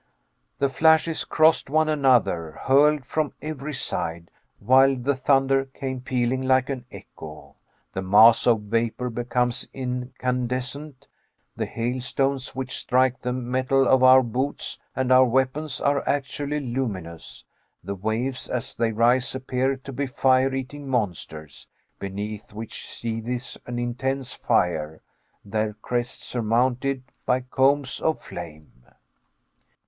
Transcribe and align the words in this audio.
The 0.57 0.67
flashes 0.67 1.23
crossed 1.23 1.69
one 1.69 1.87
another, 1.87 2.57
hurled 2.63 3.05
from 3.05 3.33
every 3.39 3.75
side; 3.75 4.31
while 4.57 4.95
the 4.95 5.15
thunder 5.15 5.65
came 5.65 6.01
pealing 6.01 6.41
like 6.41 6.71
an 6.71 6.85
echo. 6.91 7.55
The 7.93 8.01
mass 8.01 8.47
of 8.47 8.61
vapor 8.61 9.11
becomes 9.11 9.67
incandescent; 9.75 11.07
the 11.55 11.67
hailstones 11.67 12.55
which 12.55 12.79
strike 12.79 13.21
the 13.21 13.31
metal 13.31 13.87
of 13.87 14.01
our 14.01 14.23
boots 14.23 14.79
and 14.95 15.11
our 15.11 15.23
weapons 15.25 15.79
are 15.79 16.03
actually 16.09 16.59
luminous; 16.61 17.45
the 17.83 17.93
waves 17.93 18.49
as 18.49 18.73
they 18.73 18.91
rise 18.91 19.35
appear 19.35 19.75
to 19.77 19.93
be 19.93 20.07
fire 20.07 20.51
eating 20.51 20.87
monsters, 20.89 21.67
beneath 21.99 22.53
which 22.53 22.89
seethes 22.91 23.55
an 23.67 23.77
intense 23.77 24.33
fire, 24.33 25.03
their 25.45 25.73
crests 25.73 26.25
surmounted 26.25 27.03
by 27.23 27.41
combs 27.41 27.99
of 28.01 28.19
flame. 28.19 28.81